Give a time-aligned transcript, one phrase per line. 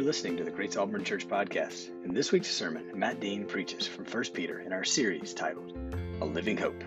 [0.00, 1.90] You're listening to the Grace Auburn Church podcast.
[2.06, 5.76] In this week's sermon, Matt Dean preaches from 1 Peter in our series titled
[6.22, 6.82] A Living Hope.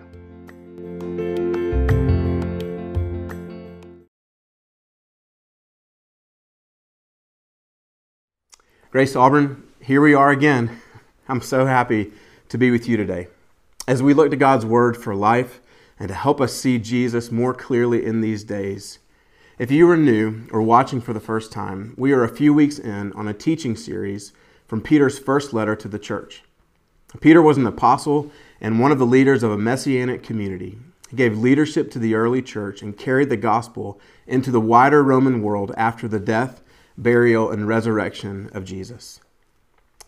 [8.90, 10.80] Grace Auburn, here we are again.
[11.28, 12.10] I'm so happy
[12.48, 13.28] to be with you today.
[13.86, 15.60] As we look to God's Word for life
[16.00, 18.98] and to help us see Jesus more clearly in these days,
[19.56, 22.80] if you are new or watching for the first time, we are a few weeks
[22.80, 24.32] in on a teaching series
[24.66, 26.42] from Peter's first letter to the church.
[27.20, 30.76] Peter was an apostle and one of the leaders of a messianic community.
[31.08, 35.40] He gave leadership to the early church and carried the gospel into the wider Roman
[35.40, 36.60] world after the death,
[36.98, 39.20] burial, and resurrection of Jesus.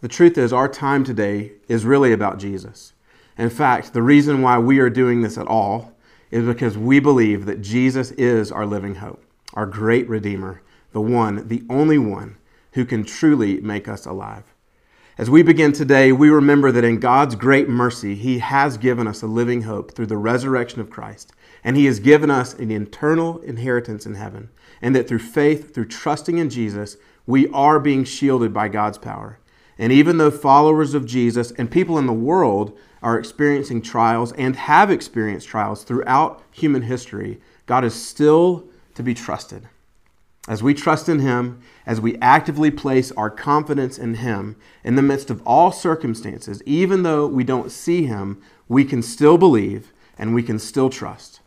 [0.01, 2.95] The truth is, our time today is really about Jesus.
[3.39, 5.92] In fact, the reason why we are doing this at all
[6.33, 9.23] is because we believe that Jesus is our living hope
[9.56, 12.36] our great Redeemer, the one, the only one
[12.72, 14.44] who can truly make us alive.
[15.19, 19.22] As we begin today, we remember that in God's great mercy, He has given us
[19.22, 21.33] a living hope through the resurrection of Christ,
[21.64, 24.50] and He has given us an eternal inheritance in heaven,
[24.83, 29.38] and that through faith, through trusting in Jesus, we are being shielded by God's power.
[29.78, 34.55] And even though followers of Jesus and people in the world are experiencing trials and
[34.55, 39.69] have experienced trials throughout human history, God is still to be trusted.
[40.48, 45.03] As we trust in Him, as we actively place our confidence in Him in the
[45.03, 50.34] midst of all circumstances, even though we don't see Him, we can still believe and
[50.34, 51.41] we can still trust.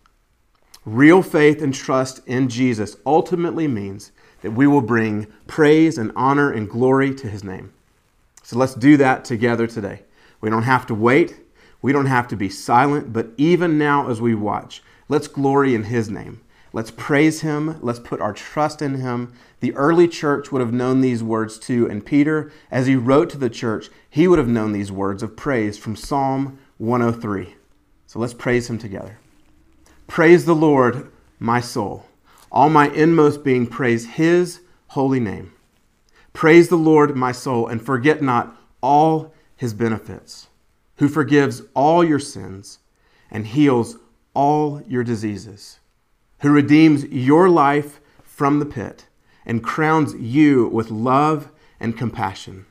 [0.86, 6.52] Real faith and trust in Jesus ultimately means that we will bring praise and honor
[6.52, 7.74] and glory to His name.
[8.44, 10.04] So let's do that together today.
[10.42, 11.38] We don't have to wait,
[11.82, 15.84] we don't have to be silent, but even now as we watch, let's glory in
[15.86, 16.42] His name.
[16.72, 17.80] Let's praise him.
[17.82, 19.34] Let's put our trust in him.
[19.60, 21.90] The early church would have known these words too.
[21.90, 25.36] And Peter, as he wrote to the church, he would have known these words of
[25.36, 27.56] praise from Psalm 103.
[28.06, 29.18] So let's praise him together.
[30.08, 32.06] Praise the Lord, my soul.
[32.52, 35.54] All my inmost being praise his holy name.
[36.34, 40.48] Praise the Lord, my soul, and forget not all his benefits,
[40.98, 42.80] who forgives all your sins
[43.30, 43.98] and heals
[44.34, 45.80] all your diseases
[46.42, 49.06] who redeems your life from the pit
[49.46, 52.66] and crowns you with love and compassion,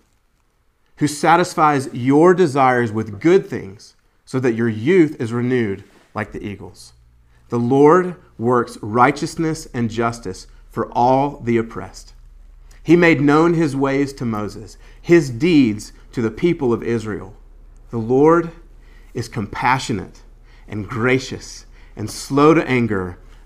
[0.97, 5.85] who satisfies your desires with good things so that your youth is renewed
[6.15, 6.93] like the eagles.
[7.49, 12.13] The Lord works righteousness and justice for all the oppressed.
[12.83, 17.35] He made known his ways to Moses, his deeds to the people of Israel.
[17.91, 18.51] The Lord
[19.15, 20.23] is compassionate
[20.67, 23.19] and gracious and slow to anger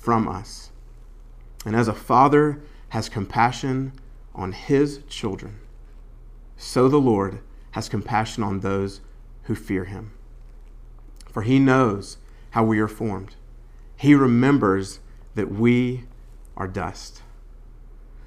[0.00, 0.70] from us.
[1.64, 3.92] And as a father has compassion
[4.34, 5.60] on his children,
[6.56, 7.40] so the Lord
[7.72, 9.00] has compassion on those
[9.42, 10.12] who fear him.
[11.30, 12.16] For he knows
[12.50, 13.36] how we are formed,
[13.96, 15.00] he remembers
[15.34, 16.04] that we
[16.56, 17.22] are dust.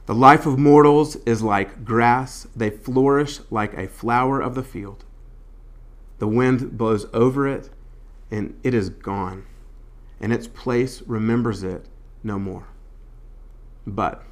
[0.05, 5.05] The life of mortals is like grass, they flourish like a flower of the field.
[6.19, 7.69] The wind blows over it,
[8.29, 9.45] and it is gone
[10.23, 11.85] and its place remembers it
[12.23, 12.65] no more.
[13.85, 14.23] But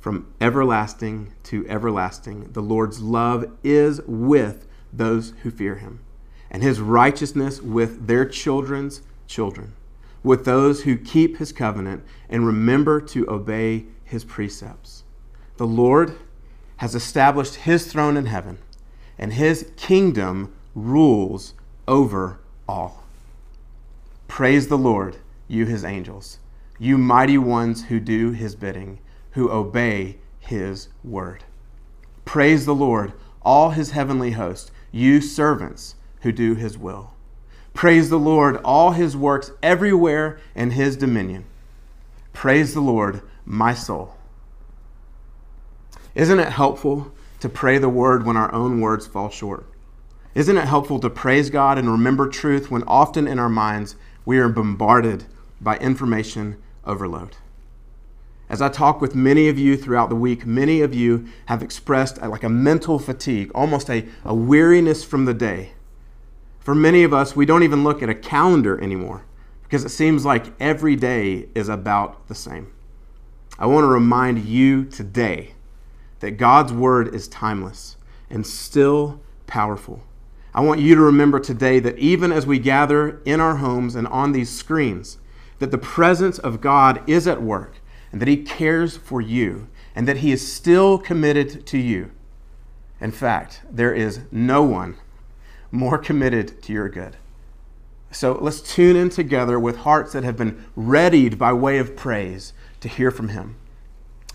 [0.00, 6.00] from everlasting to everlasting, the Lord's love is with those who fear him,
[6.50, 9.74] and his righteousness with their children's children,
[10.22, 15.04] with those who keep his covenant and remember to obey his precepts.
[15.58, 16.16] The Lord
[16.78, 18.56] has established his throne in heaven,
[19.18, 21.52] and his kingdom rules
[21.86, 23.03] over all.
[24.28, 25.16] Praise the Lord,
[25.48, 26.38] you his angels,
[26.78, 28.98] you mighty ones who do his bidding,
[29.32, 31.44] who obey his word.
[32.24, 33.12] Praise the Lord,
[33.42, 37.12] all his heavenly host, you servants who do his will.
[37.74, 41.44] Praise the Lord, all his works everywhere in his dominion.
[42.32, 44.16] Praise the Lord, my soul.
[46.14, 49.66] Isn't it helpful to pray the word when our own words fall short?
[50.34, 54.38] Isn't it helpful to praise God and remember truth when often in our minds we
[54.38, 55.24] are bombarded
[55.60, 57.36] by information overload.
[58.48, 62.22] As I talk with many of you throughout the week, many of you have expressed
[62.22, 65.72] uh, like a mental fatigue, almost a, a weariness from the day.
[66.60, 69.24] For many of us, we don't even look at a calendar anymore
[69.62, 72.72] because it seems like every day is about the same.
[73.58, 75.54] I want to remind you today
[76.20, 77.96] that God's word is timeless
[78.30, 80.02] and still powerful.
[80.54, 84.06] I want you to remember today that even as we gather in our homes and
[84.06, 85.18] on these screens,
[85.58, 87.78] that the presence of God is at work
[88.12, 92.12] and that He cares for you and that He is still committed to you.
[93.00, 94.96] In fact, there is no one
[95.72, 97.16] more committed to your good.
[98.12, 102.52] So let's tune in together with hearts that have been readied by way of praise
[102.80, 103.56] to hear from Him.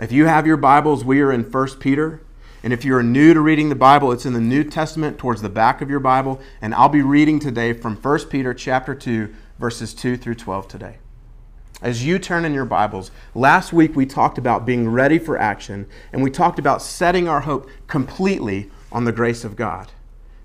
[0.02, 2.22] If you have your Bibles, we are in 1 Peter.
[2.62, 5.50] And if you're new to reading the Bible, it's in the New Testament towards the
[5.50, 6.42] back of your Bible.
[6.62, 10.98] And I'll be reading today from 1 Peter chapter 2, verses 2 through 12 today.
[11.82, 15.88] As you turn in your Bibles, last week we talked about being ready for action,
[16.12, 19.94] and we talked about setting our hope completely on the grace of God.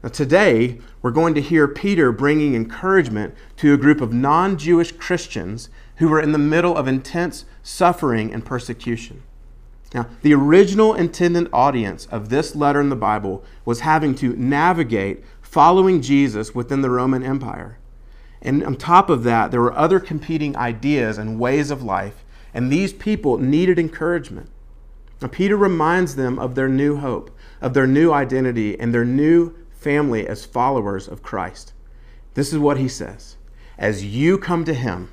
[0.04, 4.92] Now, today, we're going to hear Peter bringing encouragement to a group of non Jewish
[4.92, 9.22] Christians who were in the middle of intense suffering and persecution.
[9.94, 15.24] Now, the original intended audience of this letter in the Bible was having to navigate
[15.40, 17.78] following Jesus within the Roman Empire.
[18.42, 22.70] And on top of that, there were other competing ideas and ways of life, and
[22.70, 24.50] these people needed encouragement.
[25.22, 27.30] Now, Peter reminds them of their new hope,
[27.60, 31.72] of their new identity, and their new family as followers of Christ.
[32.34, 33.36] This is what he says
[33.78, 35.12] As you come to him,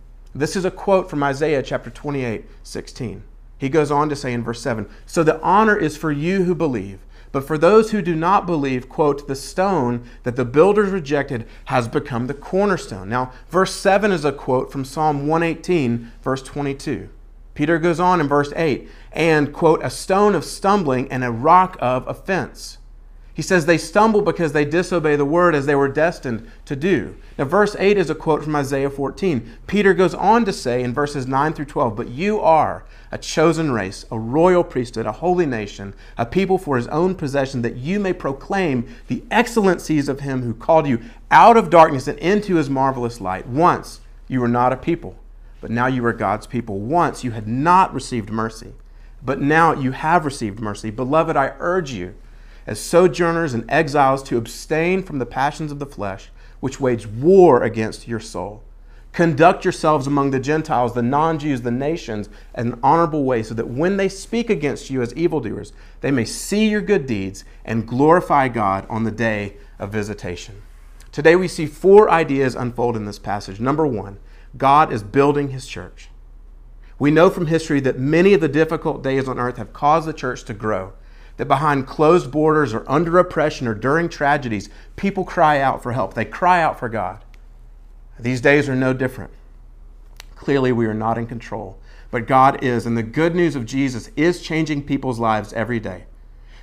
[0.33, 3.23] This is a quote from Isaiah chapter 28, 16.
[3.57, 6.55] He goes on to say in verse 7 So the honor is for you who
[6.55, 6.99] believe.
[7.31, 11.87] But for those who do not believe, quote, the stone that the builders rejected has
[11.87, 13.07] become the cornerstone.
[13.07, 17.09] Now, verse 7 is a quote from Psalm 118, verse 22.
[17.53, 21.77] Peter goes on in verse 8, and, quote, a stone of stumbling and a rock
[21.79, 22.79] of offense.
[23.41, 27.15] He says they stumble because they disobey the word as they were destined to do.
[27.39, 29.57] Now, verse 8 is a quote from Isaiah 14.
[29.65, 33.71] Peter goes on to say in verses 9 through 12, But you are a chosen
[33.71, 37.99] race, a royal priesthood, a holy nation, a people for his own possession, that you
[37.99, 41.01] may proclaim the excellencies of him who called you
[41.31, 43.47] out of darkness and into his marvelous light.
[43.47, 45.15] Once you were not a people,
[45.61, 46.77] but now you are God's people.
[46.77, 48.73] Once you had not received mercy,
[49.25, 50.91] but now you have received mercy.
[50.91, 52.13] Beloved, I urge you
[52.65, 56.29] as sojourners and exiles to abstain from the passions of the flesh,
[56.59, 58.63] which wage war against your soul.
[59.13, 63.53] Conduct yourselves among the Gentiles, the non Jews, the nations, in an honorable way, so
[63.53, 67.87] that when they speak against you as evildoers, they may see your good deeds and
[67.87, 70.61] glorify God on the day of visitation.
[71.11, 73.59] Today we see four ideas unfold in this passage.
[73.59, 74.17] Number one,
[74.57, 76.09] God is building his church.
[76.97, 80.13] We know from history that many of the difficult days on earth have caused the
[80.13, 80.93] church to grow
[81.37, 86.13] that behind closed borders or under oppression or during tragedies, people cry out for help.
[86.13, 87.23] They cry out for God.
[88.19, 89.31] These days are no different.
[90.35, 92.85] Clearly, we are not in control, but God is.
[92.85, 96.05] And the good news of Jesus is changing people's lives every day.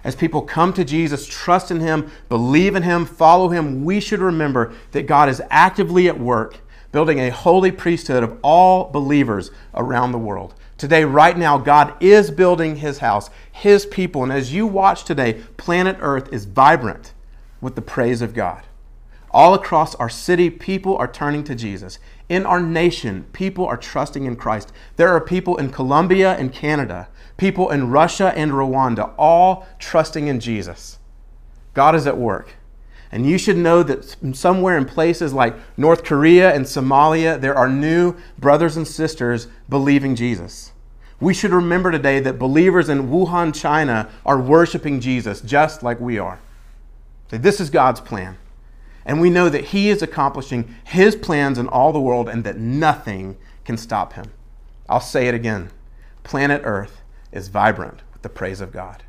[0.05, 4.21] As people come to Jesus, trust in Him, believe in Him, follow Him, we should
[4.21, 6.61] remember that God is actively at work
[6.93, 10.55] building a holy priesthood of all believers around the world.
[10.79, 14.23] Today, right now, God is building His house, His people.
[14.23, 17.13] And as you watch today, planet Earth is vibrant
[17.61, 18.63] with the praise of God.
[19.33, 21.99] All across our city, people are turning to Jesus.
[22.29, 24.73] In our nation, people are trusting in Christ.
[24.97, 30.39] There are people in Colombia and Canada, people in Russia and Rwanda, all trusting in
[30.39, 31.01] Jesus.
[31.75, 32.55] God is at work.
[33.11, 37.69] And you should know that somewhere in places like North Korea and Somalia, there are
[37.69, 40.73] new brothers and sisters believing Jesus.
[41.21, 46.19] We should remember today that believers in Wuhan, China are worshiping Jesus just like we
[46.19, 46.39] are.
[47.31, 48.37] this is God's plan.
[49.05, 52.59] And we know that He is accomplishing His plans in all the world and that
[52.59, 54.33] nothing can stop Him.
[54.89, 55.71] I'll say it again
[56.23, 57.01] planet Earth
[57.33, 59.03] is vibrant with the praise of God.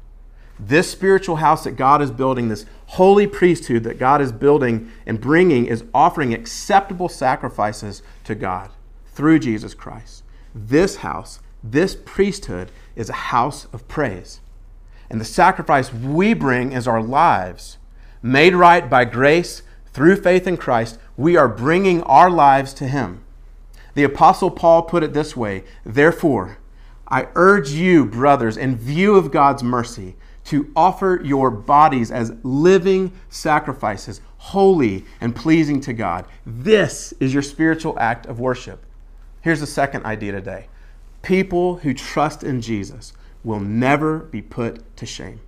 [0.60, 5.22] This spiritual house that God is building, this holy priesthood that God is building and
[5.22, 8.72] bringing, is offering acceptable sacrifices to God
[9.14, 10.24] through Jesus Christ.
[10.54, 14.42] This house, this priesthood, is a house of praise.
[15.10, 17.78] And the sacrifice we bring is our lives.
[18.22, 19.64] Made right by grace
[19.94, 23.24] through faith in Christ, we are bringing our lives to Him.
[23.96, 26.58] The Apostle Paul put it this way Therefore,
[27.08, 30.16] I urge you, brothers, in view of God's mercy,
[30.50, 36.26] to offer your bodies as living sacrifices, holy and pleasing to God.
[36.44, 38.84] This is your spiritual act of worship.
[39.42, 40.68] Here's the second idea today
[41.22, 43.14] people who trust in Jesus
[43.44, 45.40] will never be put to shame.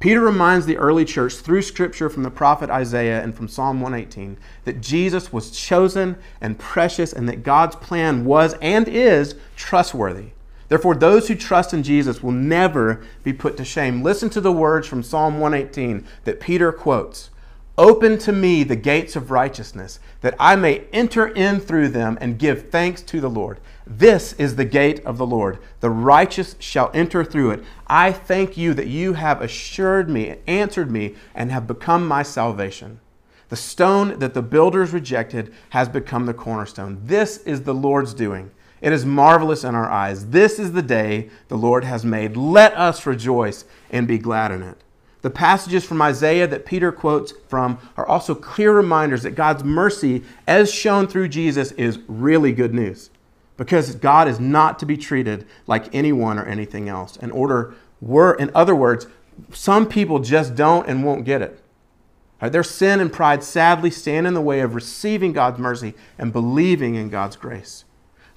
[0.00, 4.38] Peter reminds the early church through scripture from the prophet Isaiah and from Psalm 118
[4.64, 10.30] that Jesus was chosen and precious and that God's plan was and is trustworthy.
[10.68, 14.02] Therefore, those who trust in Jesus will never be put to shame.
[14.02, 17.30] Listen to the words from Psalm 118 that Peter quotes
[17.78, 22.38] Open to me the gates of righteousness, that I may enter in through them and
[22.38, 23.60] give thanks to the Lord.
[23.86, 25.58] This is the gate of the Lord.
[25.80, 27.64] The righteous shall enter through it.
[27.86, 32.22] I thank you that you have assured me, and answered me, and have become my
[32.22, 32.98] salvation.
[33.50, 37.00] The stone that the builders rejected has become the cornerstone.
[37.04, 38.50] This is the Lord's doing.
[38.86, 40.28] It is marvelous in our eyes.
[40.28, 42.36] This is the day the Lord has made.
[42.36, 44.80] Let us rejoice and be glad in it.
[45.22, 50.22] The passages from Isaiah that Peter quotes from are also clear reminders that God's mercy,
[50.46, 53.10] as shown through Jesus, is really good news.
[53.56, 57.16] Because God is not to be treated like anyone or anything else.
[57.16, 59.08] In order, we're, in other words,
[59.52, 61.60] some people just don't and won't get it.
[62.40, 66.32] Right, their sin and pride sadly stand in the way of receiving God's mercy and
[66.32, 67.82] believing in God's grace.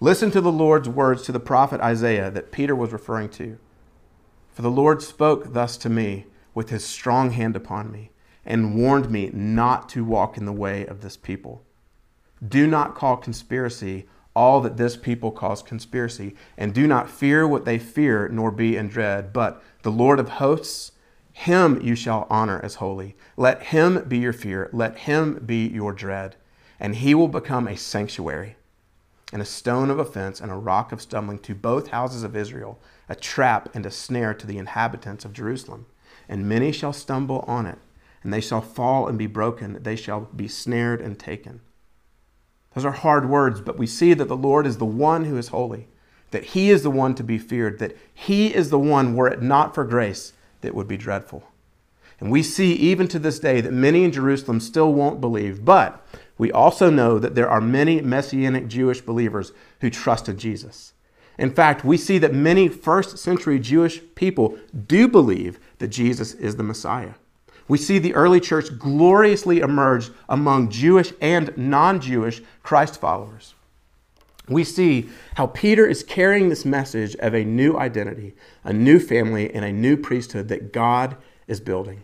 [0.01, 3.57] Listen to the Lord's words to the prophet Isaiah that Peter was referring to.
[4.53, 8.11] For the Lord spoke thus to me with his strong hand upon me
[8.45, 11.65] and warned me not to walk in the way of this people.
[12.47, 17.65] Do not call conspiracy all that this people calls conspiracy, and do not fear what
[17.65, 19.33] they fear, nor be in dread.
[19.33, 20.93] But the Lord of hosts,
[21.33, 23.17] him you shall honor as holy.
[23.35, 26.37] Let him be your fear, let him be your dread,
[26.79, 28.55] and he will become a sanctuary
[29.31, 32.79] and a stone of offense and a rock of stumbling to both houses of Israel,
[33.07, 35.85] a trap and a snare to the inhabitants of Jerusalem.
[36.27, 37.77] And many shall stumble on it,
[38.23, 41.61] and they shall fall and be broken, they shall be snared and taken.
[42.73, 45.49] Those are hard words, but we see that the Lord is the one who is
[45.49, 45.87] holy,
[46.31, 49.41] that He is the one to be feared, that He is the one, were it
[49.41, 51.43] not for grace, that would be dreadful.
[52.19, 56.05] And we see even to this day that many in Jerusalem still won't believe, but
[56.39, 60.93] we also know that there are many Messianic Jewish believers who trust in Jesus.
[61.37, 66.55] In fact, we see that many first century Jewish people do believe that Jesus is
[66.55, 67.13] the Messiah.
[67.67, 73.53] We see the early church gloriously emerge among Jewish and non Jewish Christ followers.
[74.47, 79.53] We see how Peter is carrying this message of a new identity, a new family,
[79.53, 81.17] and a new priesthood that God
[81.47, 82.01] is building.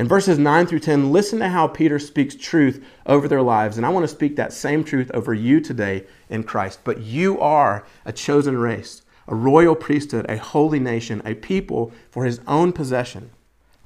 [0.00, 3.76] In verses 9 through 10, listen to how Peter speaks truth over their lives.
[3.76, 6.80] And I want to speak that same truth over you today in Christ.
[6.84, 12.24] But you are a chosen race, a royal priesthood, a holy nation, a people for
[12.24, 13.28] his own possession,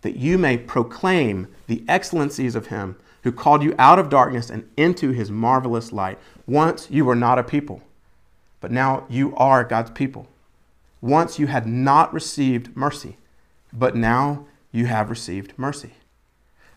[0.03, 2.95] that you may proclaim the excellencies of him
[3.25, 6.21] who called you out of darkness and into his marvelous light.
[6.47, 7.83] Once you were not a people,
[8.61, 10.29] but now you are God's people.
[11.01, 13.17] Once you had not received mercy,
[13.73, 15.91] but now you have received mercy.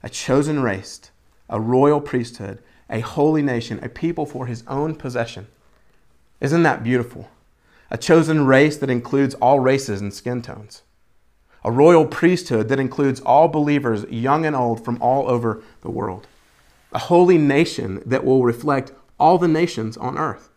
[0.03, 1.11] A chosen race,
[1.49, 5.47] a royal priesthood, a holy nation, a people for his own possession.
[6.39, 7.29] Isn't that beautiful?
[7.89, 10.83] A chosen race that includes all races and skin tones.
[11.63, 16.27] A royal priesthood that includes all believers, young and old, from all over the world.
[16.93, 20.49] A holy nation that will reflect all the nations on earth.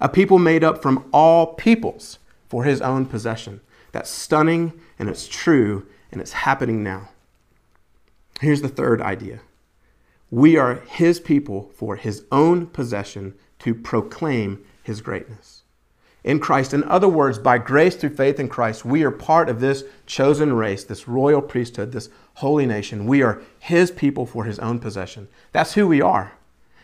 [0.00, 2.18] A people made up from all peoples
[2.48, 3.60] for his own possession.
[3.92, 7.08] That's stunning and it's true and it's happening now.
[8.40, 9.40] Here's the third idea
[10.30, 15.62] we are his people for his own possession to proclaim his greatness.
[16.22, 19.60] In Christ, in other words, by grace through faith in Christ, we are part of
[19.60, 23.06] this chosen race, this royal priesthood, this holy nation.
[23.06, 25.28] We are his people for his own possession.
[25.52, 26.32] That's who we are.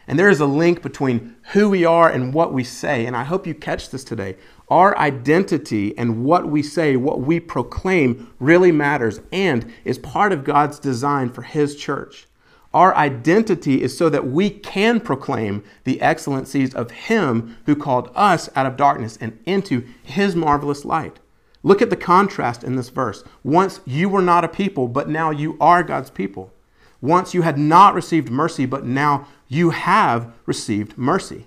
[0.06, 3.06] And there is a link between who we are and what we say.
[3.06, 4.36] And I hope you catch this today.
[4.68, 10.44] Our identity and what we say, what we proclaim, really matters and is part of
[10.44, 12.26] God's design for His church.
[12.72, 18.48] Our identity is so that we can proclaim the excellencies of Him who called us
[18.56, 21.20] out of darkness and into His marvelous light.
[21.62, 23.22] Look at the contrast in this verse.
[23.42, 26.52] Once you were not a people, but now you are God's people.
[27.00, 31.46] Once you had not received mercy, but now you have received mercy.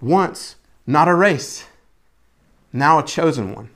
[0.00, 0.56] Once
[0.86, 1.66] not a race
[2.72, 3.70] now a chosen one.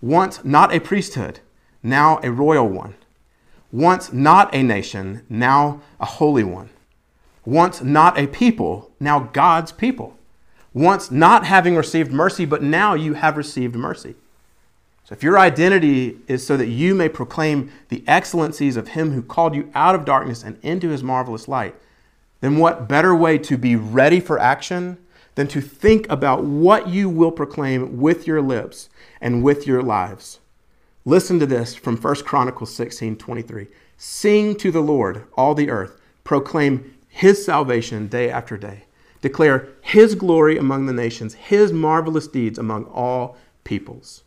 [0.00, 1.40] Once not a priesthood,
[1.82, 2.94] now a royal one.
[3.72, 6.70] Once not a nation, now a holy one.
[7.44, 10.16] Once not a people, now God's people.
[10.72, 14.14] Once not having received mercy, but now you have received mercy.
[15.04, 19.22] So if your identity is so that you may proclaim the excellencies of him who
[19.22, 21.74] called you out of darkness and into his marvelous light,
[22.40, 24.98] then what better way to be ready for action
[25.34, 28.88] than to think about what you will proclaim with your lips
[29.20, 30.40] and with your lives?
[31.04, 33.68] Listen to this from 1 Chronicles 16 23.
[33.96, 36.00] Sing to the Lord, all the earth.
[36.24, 38.84] Proclaim his salvation day after day.
[39.20, 44.23] Declare his glory among the nations, his marvelous deeds among all peoples.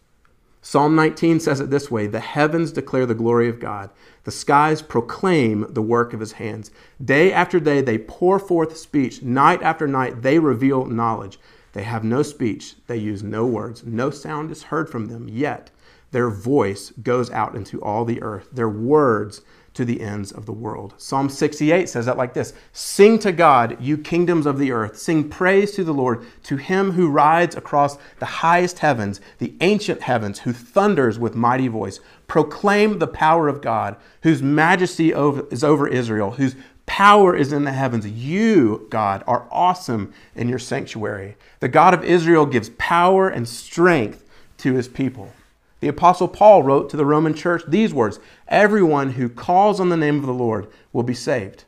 [0.69, 3.89] Psalm 19 says it this way The heavens declare the glory of God,
[4.25, 6.71] the skies proclaim the work of his hands.
[7.01, 11.39] Day after day they pour forth speech, night after night they reveal knowledge.
[11.71, 15.71] They have no speech, they use no words, no sound is heard from them, yet
[16.11, 19.43] their voice goes out into all the earth, their words
[19.77, 20.95] to the ends of the world.
[20.97, 24.97] Psalm 68 says that like this Sing to God, you kingdoms of the earth.
[24.97, 30.01] Sing praise to the Lord, to him who rides across the highest heavens, the ancient
[30.01, 31.99] heavens, who thunders with mighty voice.
[32.25, 36.55] Proclaim the power of God, whose majesty is over Israel, whose
[36.87, 38.07] power is in the heavens.
[38.07, 41.37] You, God, are awesome in your sanctuary.
[41.59, 44.25] The God of Israel gives power and strength
[44.57, 45.31] to his people.
[45.79, 49.97] The Apostle Paul wrote to the Roman church these words Everyone who calls on the
[49.97, 51.65] name of the Lord will be saved.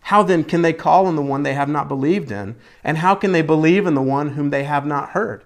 [0.00, 2.56] How then can they call on the one they have not believed in?
[2.82, 5.44] And how can they believe in the one whom they have not heard?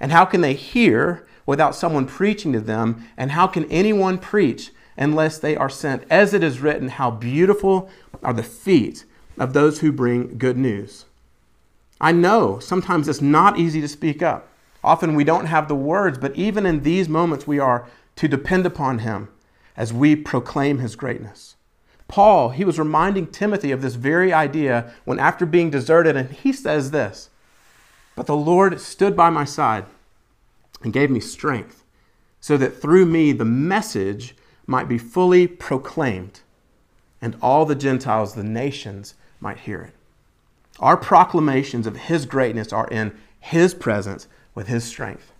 [0.00, 3.06] And how can they hear without someone preaching to them?
[3.16, 6.04] And how can anyone preach unless they are sent?
[6.10, 7.88] As it is written, How beautiful
[8.22, 9.04] are the feet
[9.38, 11.04] of those who bring good news.
[12.00, 14.48] I know sometimes it's not easy to speak up.
[14.84, 18.66] Often we don't have the words, but even in these moments, we are to depend
[18.66, 19.28] upon Him
[19.76, 21.56] as we proclaim His greatness.
[22.08, 26.52] Paul, he was reminding Timothy of this very idea when, after being deserted, and he
[26.52, 27.30] says this
[28.14, 29.86] But the Lord stood by my side
[30.82, 31.84] and gave me strength,
[32.38, 36.40] so that through me the message might be fully proclaimed,
[37.22, 39.94] and all the Gentiles, the nations, might hear it.
[40.80, 45.32] Our proclamations of His greatness are in His presence with his strength.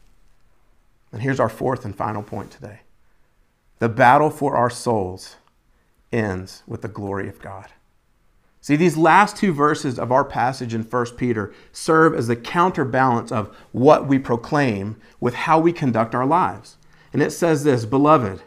[1.12, 2.80] And here's our fourth and final point today
[3.78, 5.36] the battle for our souls
[6.12, 7.68] ends with the glory of God.
[8.60, 13.32] See, these last two verses of our passage in 1 Peter serve as the counterbalance
[13.32, 16.76] of what we proclaim with how we conduct our lives.
[17.12, 18.42] And it says this Beloved,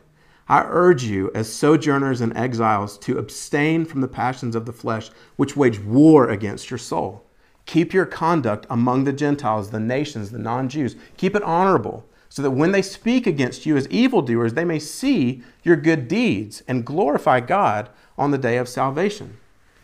[0.47, 5.09] I urge you, as sojourners and exiles, to abstain from the passions of the flesh,
[5.35, 7.25] which wage war against your soul.
[7.65, 10.95] Keep your conduct among the Gentiles, the nations, the non Jews.
[11.17, 15.41] Keep it honorable, so that when they speak against you as evildoers, they may see
[15.63, 19.37] your good deeds and glorify God on the day of salvation.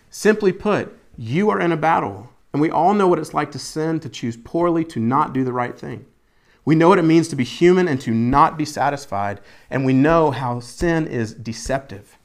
[0.10, 3.60] Simply put, you are in a battle, and we all know what it's like to
[3.60, 6.06] sin, to choose poorly, to not do the right thing.
[6.64, 9.40] We know what it means to be human and to not be satisfied,
[9.70, 12.18] and we know how sin is deceptive.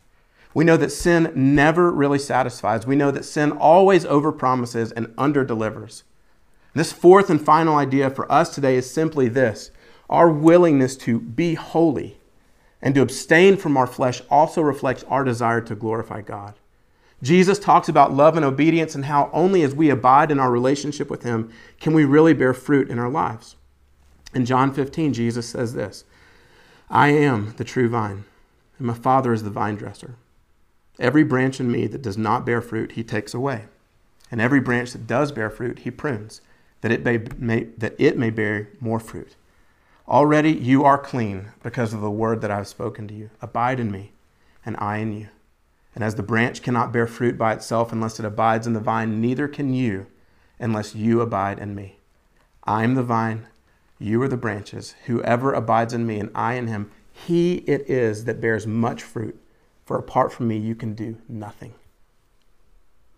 [0.57, 2.87] We know that sin never really satisfies.
[2.87, 6.03] We know that sin always overpromises and underdelivers.
[6.73, 9.71] This fourth and final idea for us today is simply this
[10.09, 12.17] our willingness to be holy
[12.81, 16.55] and to abstain from our flesh also reflects our desire to glorify God.
[17.23, 21.11] Jesus talks about love and obedience and how only as we abide in our relationship
[21.11, 23.57] with Him can we really bear fruit in our lives.
[24.33, 26.07] In John 15, Jesus says this
[26.89, 28.25] I am the true vine,
[28.79, 30.17] and my Father is the vine dresser.
[30.99, 33.65] Every branch in me that does not bear fruit, he takes away.
[34.31, 36.41] And every branch that does bear fruit, he prunes,
[36.81, 39.37] that it may, may, that it may bear more fruit.
[40.09, 43.31] Already you are clean because of the word that I have spoken to you.
[43.43, 44.13] Abide in me,
[44.65, 45.29] and I in you.
[45.95, 49.21] And as the branch cannot bear fruit by itself unless it abides in the vine,
[49.21, 50.07] neither can you
[50.59, 51.99] unless you abide in me.
[52.65, 53.47] I am the vine,
[53.99, 54.95] you are the branches.
[55.07, 59.41] Whoever abides in me and I in him, he it is that bears much fruit
[59.87, 61.73] for apart from me, you can do nothing.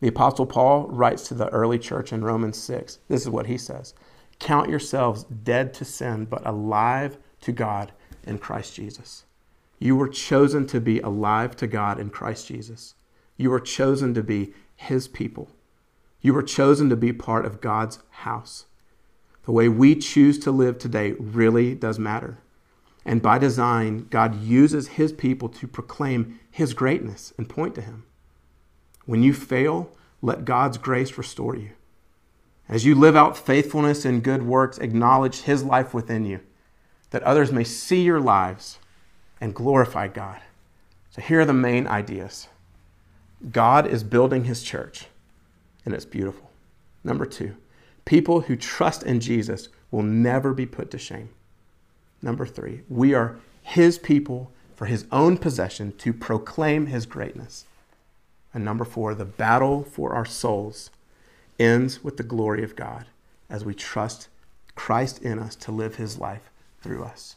[0.00, 2.98] The Apostle Paul writes to the early church in Romans 6.
[3.08, 3.94] This is what he says
[4.38, 7.92] Count yourselves dead to sin, but alive to God
[8.24, 9.24] in Christ Jesus.
[9.80, 12.94] You were chosen to be alive to God in Christ Jesus.
[13.36, 15.48] You were chosen to be his people.
[16.20, 18.66] You were chosen to be part of God's house.
[19.44, 22.38] The way we choose to live today really does matter.
[23.08, 28.04] And by design, God uses his people to proclaim his greatness and point to him.
[29.06, 29.90] When you fail,
[30.20, 31.70] let God's grace restore you.
[32.68, 36.40] As you live out faithfulness and good works, acknowledge his life within you,
[37.08, 38.78] that others may see your lives
[39.40, 40.42] and glorify God.
[41.08, 42.48] So here are the main ideas
[43.50, 45.06] God is building his church,
[45.86, 46.50] and it's beautiful.
[47.02, 47.56] Number two,
[48.04, 51.30] people who trust in Jesus will never be put to shame.
[52.22, 57.64] Number three, we are his people for his own possession to proclaim his greatness.
[58.54, 60.90] And number four, the battle for our souls
[61.58, 63.06] ends with the glory of God
[63.50, 64.28] as we trust
[64.74, 66.50] Christ in us to live his life
[66.80, 67.36] through us.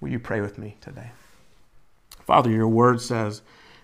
[0.00, 1.12] Will you pray with me today?
[2.26, 3.42] Father, your word says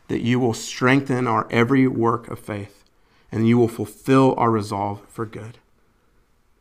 [0.09, 2.85] that you will strengthen our every work of faith
[3.31, 5.59] and you will fulfill our resolve for good.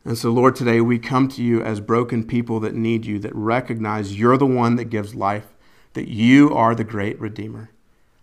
[0.08, 3.36] And so, Lord, today we come to you as broken people that need you, that
[3.36, 5.48] recognize you're the one that gives life,
[5.96, 7.72] that you are the great Redeemer.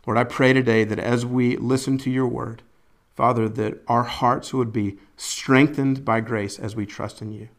[0.07, 2.63] Lord, I pray today that as we listen to your word,
[3.15, 7.51] Father, that our hearts would be strengthened by grace as we trust in you.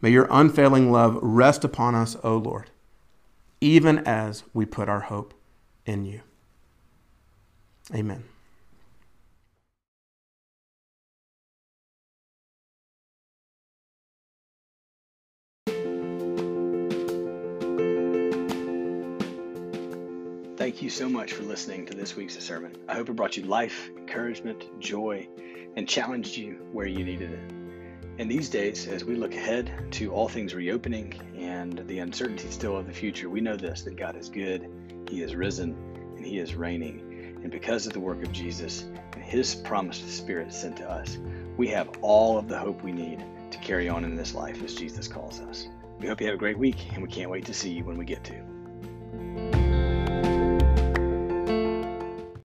[0.00, 2.70] May your unfailing love rest upon us, O Lord,
[3.60, 5.34] even as we put our hope
[5.84, 6.22] in you.
[7.94, 8.29] Amen.
[20.70, 22.76] Thank you so much for listening to this week's sermon.
[22.86, 25.26] I hope it brought you life, encouragement, joy,
[25.74, 28.20] and challenged you where you needed it.
[28.20, 32.76] In these days, as we look ahead to all things reopening and the uncertainty still
[32.76, 34.70] of the future, we know this that God is good,
[35.10, 35.74] He is risen,
[36.16, 37.00] and He is reigning.
[37.42, 38.82] And because of the work of Jesus
[39.14, 41.18] and His promised Spirit sent to us,
[41.56, 44.76] we have all of the hope we need to carry on in this life as
[44.76, 45.66] Jesus calls us.
[45.98, 47.98] We hope you have a great week, and we can't wait to see you when
[47.98, 48.49] we get to.